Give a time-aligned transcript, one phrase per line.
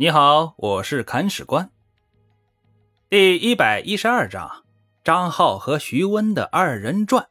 [0.00, 1.70] 你好，我是砍史官。
[3.10, 4.62] 第一百一十二章：
[5.02, 7.26] 张浩和徐温的二人转。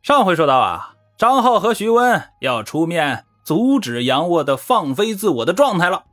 [0.00, 6.04] 上回说到啊，张浩和徐温要出面阻止杨沃的放飞自我的状态了。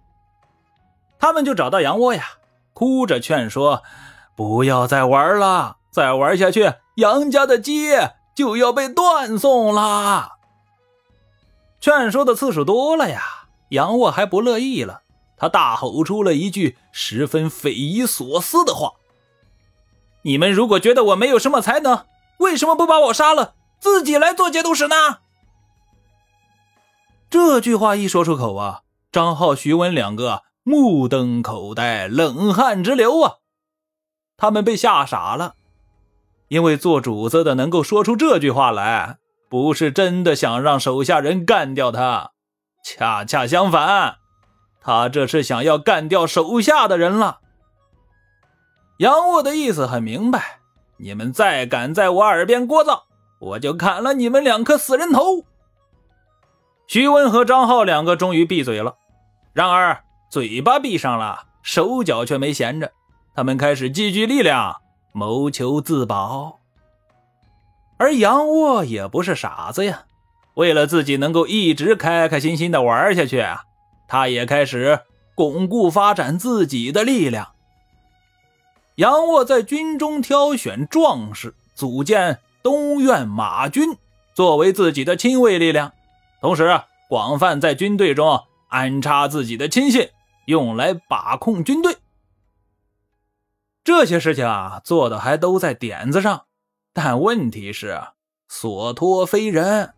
[1.19, 2.23] 他们就找到杨沃呀，
[2.73, 3.83] 哭着劝说
[4.35, 10.37] ：“不要再玩了，再玩下去，杨家的街就要被断送了。”
[11.79, 13.43] 劝说的次数多了呀。
[13.69, 15.01] 杨沃还不乐意了，
[15.35, 18.93] 他大吼出了一句十分匪夷所思的话
[20.23, 22.05] ：“你们如果觉得我没有什么才能，
[22.39, 24.95] 为什么不把我杀了，自己来做节度使呢？”
[27.29, 28.81] 这句话一说出口啊，
[29.11, 33.35] 张浩、徐文两个目瞪口呆，冷汗直流啊！
[34.37, 35.55] 他们被吓傻了，
[36.47, 39.17] 因为做主子的能够说出这句话来，
[39.49, 42.31] 不是真的想让手下人干掉他。
[42.89, 44.15] 恰恰相反，
[44.79, 47.39] 他这是想要干掉手下的人了。
[48.99, 50.59] 杨沃的意思很明白，
[50.95, 53.01] 你们再敢在我耳边聒噪，
[53.39, 55.43] 我就砍了你们两颗死人头。
[56.87, 58.95] 徐温和张浩两个终于闭嘴了，
[59.51, 60.01] 然而
[60.31, 62.93] 嘴巴闭上了，手脚却没闲着，
[63.35, 64.77] 他们开始积聚力量，
[65.11, 66.59] 谋求自保。
[67.97, 70.05] 而杨沃也不是傻子呀。
[70.57, 73.61] 为了自己能够一直开开心心的玩下去啊，
[74.07, 75.01] 他也开始
[75.35, 77.53] 巩固发展自己的力量。
[78.95, 83.95] 杨沃在军中挑选壮士，组建东院马军，
[84.33, 85.93] 作为自己的亲卫力量，
[86.41, 90.09] 同时广泛在军队中安插自己的亲信，
[90.45, 91.97] 用来把控军队。
[93.83, 96.45] 这些事情啊，做的还都在点子上，
[96.93, 98.01] 但问题是
[98.47, 99.93] 所托非人。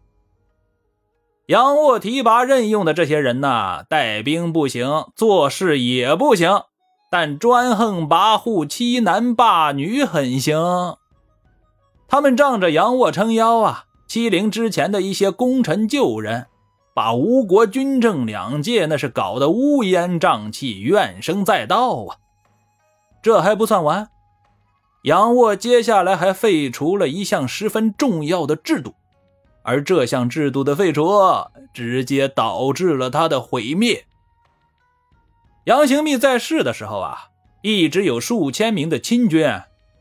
[1.49, 6.61] 杨沃提拔任用的这些人呐，带兵不行，做事也不行，
[7.09, 10.59] 但专横跋扈、欺男霸女很行。
[12.07, 16.45] 他们仗着杨沃撑腰啊，欺凌之前的一些功臣旧人，
[16.93, 22.17] 把吴国军政两界那是搞得乌烟瘴气、怨声载道啊！
[23.23, 24.07] 这还不算完，
[25.01, 28.93] 杨沃接下来还废除了一项十分重要的制度。
[29.63, 31.09] 而这项制度的废除，
[31.73, 34.05] 直接导致了他的毁灭。
[35.65, 37.29] 杨行密在世的时候啊，
[37.61, 39.47] 一直有数千名的亲军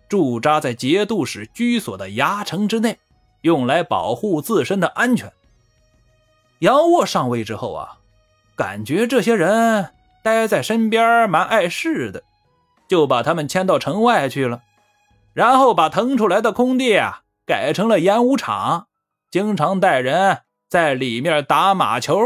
[0.09, 2.99] 驻扎在节度使居所的牙城之内，
[3.43, 5.31] 用来保护自身的安全。
[6.61, 7.99] 杨沃上位之后啊，
[8.57, 9.91] 感觉这些人
[10.23, 12.23] 待在身边蛮碍事的，
[12.89, 14.63] 就把他们迁到城外去了，
[15.35, 18.87] 然后把腾出来的空地啊改成了演武场。
[19.31, 20.39] 经常带人
[20.71, 22.19] 在里面打马球，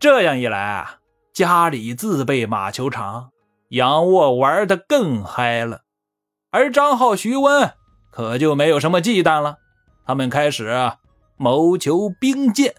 [0.00, 0.98] 这样一来啊，
[1.32, 3.30] 家里自备马球场，
[3.68, 5.82] 杨沃玩的更嗨了。
[6.50, 7.72] 而张浩、徐温
[8.10, 9.58] 可就没有什么忌惮了，
[10.04, 10.92] 他们开始
[11.36, 12.74] 谋求兵谏。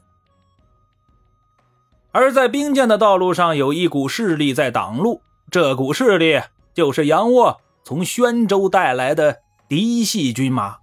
[2.11, 6.41] 而在兵谏的道路上，有一股势力在挡路，这股势力
[6.73, 9.39] 就是杨沃从宣州带来的
[9.69, 10.82] 嫡系军马。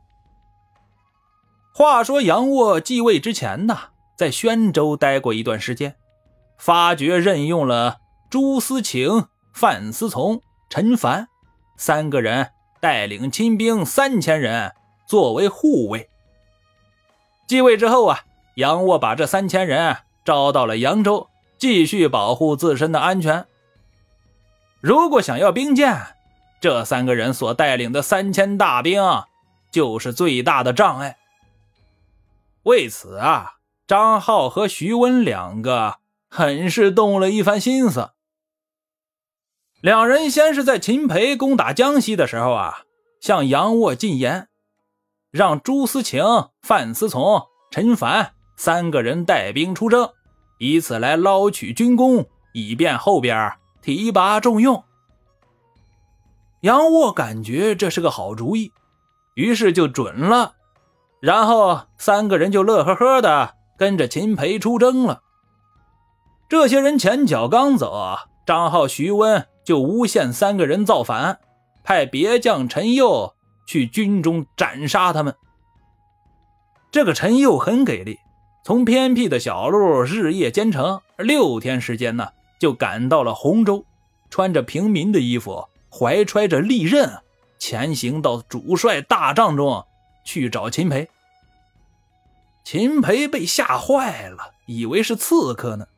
[1.80, 3.74] 话说杨沃继位之前呢，
[4.14, 5.96] 在宣州待过一段时间，
[6.58, 11.26] 发觉任用了朱思晴、范思从、陈凡
[11.78, 14.74] 三个人带领亲兵三千人
[15.06, 16.10] 作为护卫。
[17.46, 18.24] 继位之后啊，
[18.56, 23.46] 杨沃把这三千人招到了扬州，继续保护自身的安全。
[24.82, 25.98] 如果想要兵谏，
[26.60, 29.02] 这三个人所带领的三千大兵
[29.70, 31.16] 就是最大的障碍。
[32.64, 33.54] 为此啊，
[33.86, 35.96] 张浩和徐温两个
[36.28, 38.10] 很是动了一番心思。
[39.80, 42.82] 两人先是在秦培攻打江西的时候啊，
[43.18, 44.48] 向杨沃进言，
[45.30, 46.22] 让朱思晴、
[46.60, 50.10] 范思从、陈凡三个人带兵出征，
[50.58, 54.84] 以此来捞取军功，以便后边提拔重用。
[56.60, 58.70] 杨沃感觉这是个好主意，
[59.34, 60.56] 于是就准了。
[61.20, 65.22] 然后三个人就乐呵呵的跟着秦培出征了。
[66.48, 71.38] 这些人前脚刚走，张浩、徐温就诬陷三个人造反，
[71.84, 73.34] 派别将陈佑
[73.66, 75.34] 去军中斩杀他们。
[76.90, 78.18] 这个陈佑很给力，
[78.64, 82.28] 从偏僻的小路日夜兼程，六天时间呢
[82.58, 83.84] 就赶到了洪州，
[84.28, 87.18] 穿着平民的衣服，怀揣着利刃，
[87.58, 89.84] 前行到主帅大帐中。
[90.24, 91.08] 去找秦培，
[92.64, 95.88] 秦培被吓坏了，以为是刺客呢，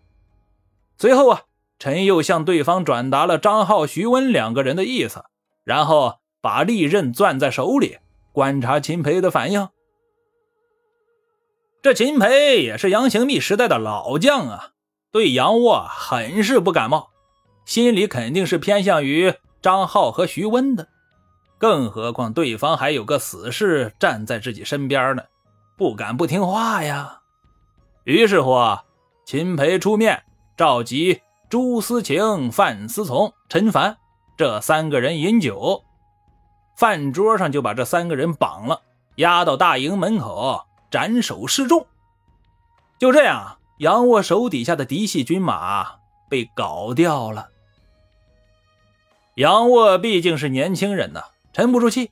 [0.97, 1.43] 随后啊，
[1.79, 5.25] 陈又向对方转达了张浩、徐温两个人的意思，
[5.65, 7.99] 然后把利刃攥在手里，
[8.33, 9.69] 观察秦培的反应。
[11.83, 14.71] 这秦培也是杨行密时代的老将啊，
[15.11, 17.11] 对杨沃很是不感冒，
[17.65, 20.89] 心里肯定是偏向于张浩和徐温的。
[21.63, 25.23] 更何况对方还有个死士站在自己身边呢，
[25.79, 27.21] 不敢不听话呀。
[28.03, 28.57] 于是乎，
[29.25, 30.25] 秦培出面
[30.57, 33.97] 召集朱思晴、范思从、陈凡
[34.37, 35.85] 这三个人饮酒，
[36.77, 38.83] 饭桌上就把这三个人绑了，
[39.19, 40.67] 押到大营门口。
[40.91, 41.87] 斩首示众，
[42.99, 45.93] 就这样，杨沃手底下的嫡系军马
[46.29, 47.51] 被搞掉了。
[49.37, 52.11] 杨沃毕竟是年轻人呐，沉不住气。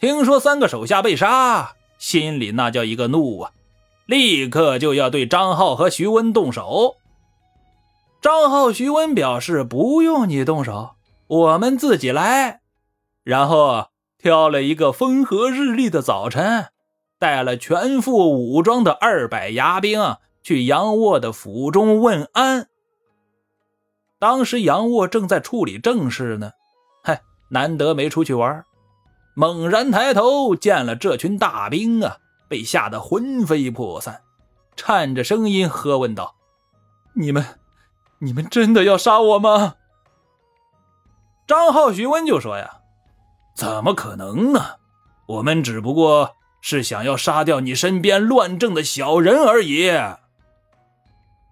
[0.00, 3.52] 听说三个手下被杀，心里那叫一个怒啊！
[4.06, 6.96] 立刻就要对张浩和徐温动手。
[8.20, 10.90] 张浩、徐温表示不用你动手，
[11.26, 12.60] 我们自己来。
[13.22, 13.88] 然后
[14.18, 16.66] 挑了一个风和日丽的早晨。
[17.18, 22.68] 带了全副武装的二百牙兵去杨沃的府中问安。
[24.18, 26.52] 当时杨沃正在处理正事呢，
[27.04, 28.64] 嗨，难得没出去玩，
[29.34, 32.18] 猛然抬头见了这群大兵啊，
[32.48, 34.22] 被吓得魂飞魄散，
[34.76, 36.34] 颤着声音喝问道
[37.14, 37.44] ：“你们，
[38.18, 39.74] 你们真的要杀我吗？”
[41.46, 42.78] 张浩、徐温就说：“呀，
[43.54, 44.76] 怎么可能呢？
[45.26, 49.86] 我们只不过……”是想要杀掉你身边乱政的小人而已。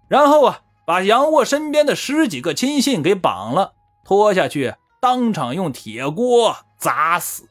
[0.06, 3.72] 然后啊，把杨沃身边的十几个亲信给绑了，
[4.04, 7.48] 拖下去，当场用铁锅砸死，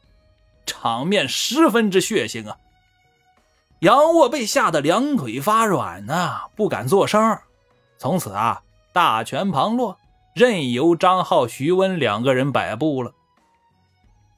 [0.68, 2.58] 场面十分之血腥啊！
[3.80, 7.38] 杨沃被吓得两腿发软呐，不敢作声。
[7.96, 8.62] 从此啊，
[8.92, 9.98] 大权旁落，
[10.34, 13.12] 任由张浩、徐温两个人摆布了。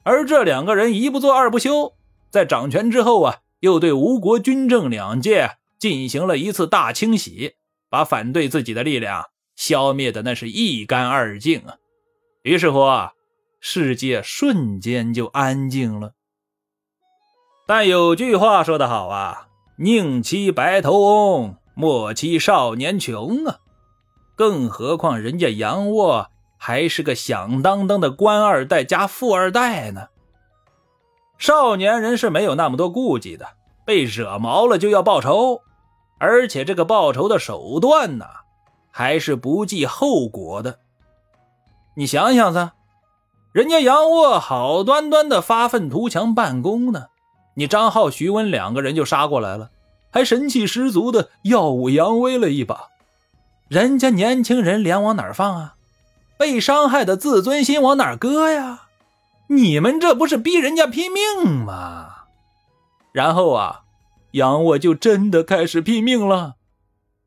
[0.03, 1.93] 而这两个人一不做二不休。
[2.31, 7.55] 在掌权之后啊，又对吴国军政两界进行了一次大清洗，
[7.89, 11.75] 把反对自己的力量消灭的那是一干二净啊。
[12.43, 13.11] 于是乎啊，
[13.59, 16.13] 世界瞬间就安静了。
[17.73, 19.47] 但有句话说得好啊
[19.79, 23.59] ，“宁欺白头翁，莫欺少年穷”啊。
[24.35, 26.27] 更何况人家杨沃
[26.57, 30.09] 还是个响当当的官二代加富二代呢。
[31.37, 33.47] 少年人是没有那么多顾忌的，
[33.85, 35.61] 被惹毛了就要报仇，
[36.19, 38.25] 而且这个报仇的手段呢，
[38.91, 40.79] 还是不计后果的。
[41.95, 42.73] 你想想噻，
[43.53, 47.05] 人家杨沃好端端的发愤图强办公呢，
[47.55, 49.71] 你张浩、徐温两个人就杀过来了，
[50.11, 52.89] 还神气十足的耀武扬威了一把，
[53.67, 55.75] 人家年轻人脸往哪放啊？
[56.37, 58.87] 被伤害的自尊心往哪搁呀？
[59.47, 62.25] 你们这不是逼人家拼命吗？
[63.11, 63.81] 然后啊，
[64.31, 66.55] 杨沃就真的开始拼命了，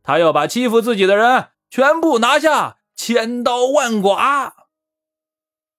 [0.02, 4.54] 他要把欺负自己的人全部拿下，千刀万剐。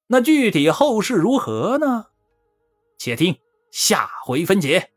[0.08, 2.06] 那具体后事如何呢？
[3.00, 3.36] 且听
[3.76, 4.92] 下回分解。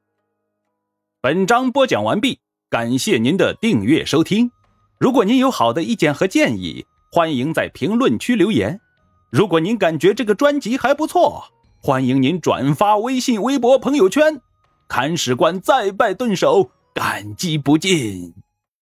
[1.20, 2.38] 本章播讲完毕，
[2.70, 4.52] 感谢您的订阅收听。
[5.00, 8.80] 如果您有好的意见和建议，欢迎在评论区留言。
[9.30, 11.46] 如果您感觉这个专辑还不错，
[11.82, 14.40] 欢迎您转发微信、微博、朋友圈。
[14.86, 18.32] 看史官再拜顿首，感激不尽。